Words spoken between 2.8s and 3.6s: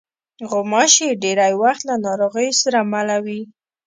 مله وي.